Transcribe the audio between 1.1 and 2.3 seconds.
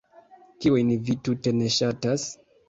vi tute ne ŝatas?